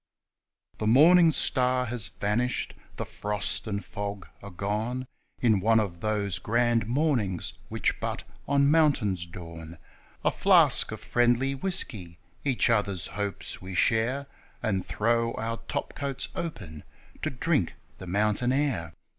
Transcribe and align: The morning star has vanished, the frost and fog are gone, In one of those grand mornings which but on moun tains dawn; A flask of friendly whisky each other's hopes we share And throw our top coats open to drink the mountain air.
The 0.79 0.87
morning 0.87 1.31
star 1.31 1.85
has 1.85 2.07
vanished, 2.07 2.73
the 2.95 3.05
frost 3.05 3.67
and 3.67 3.85
fog 3.85 4.25
are 4.41 4.49
gone, 4.49 5.05
In 5.43 5.59
one 5.59 5.79
of 5.79 5.99
those 5.99 6.39
grand 6.39 6.87
mornings 6.87 7.53
which 7.69 7.99
but 7.99 8.23
on 8.47 8.71
moun 8.71 8.93
tains 8.93 9.31
dawn; 9.31 9.77
A 10.25 10.31
flask 10.31 10.91
of 10.91 11.01
friendly 11.01 11.53
whisky 11.53 12.17
each 12.43 12.67
other's 12.67 13.05
hopes 13.13 13.61
we 13.61 13.75
share 13.75 14.25
And 14.63 14.83
throw 14.83 15.33
our 15.35 15.57
top 15.67 15.93
coats 15.93 16.29
open 16.33 16.83
to 17.21 17.29
drink 17.29 17.75
the 17.99 18.07
mountain 18.07 18.51
air. 18.51 18.95